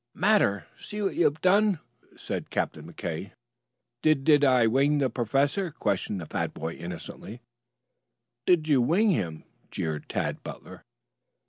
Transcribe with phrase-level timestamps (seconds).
[0.15, 0.65] "Matter?
[0.79, 1.77] See what you have done."
[2.27, 3.31] "Di
[4.15, 7.39] did I wing the professor?" questioned the fat boy innocently.
[8.47, 10.81] "Did you wing him!" jeered Tad Butler.